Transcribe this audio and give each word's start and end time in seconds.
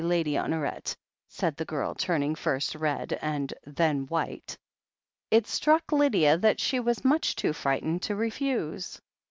Lady 0.03 0.33
Honoret," 0.33 0.95
said 1.27 1.55
the 1.57 1.65
girl, 1.65 1.93
turning 1.93 2.33
first 2.33 2.73
red 2.73 3.13
and 3.21 3.53
then 3.67 4.07
white. 4.07 4.57
It 5.29 5.45
struck 5.45 5.91
Lydia 5.91 6.39
that 6.39 6.59
she 6.59 6.79
was 6.79 7.05
much 7.05 7.35
too 7.35 7.53
frightened 7.53 8.01
to 8.01 8.15
refuse. 8.15 8.99